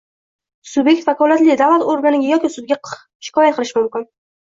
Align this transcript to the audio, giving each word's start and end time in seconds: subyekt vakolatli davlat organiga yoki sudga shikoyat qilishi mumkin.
subyekt 0.69 1.05
vakolatli 1.09 1.59
davlat 1.63 1.85
organiga 1.97 2.35
yoki 2.35 2.53
sudga 2.57 2.83
shikoyat 2.93 3.61
qilishi 3.63 3.83
mumkin. 3.83 4.13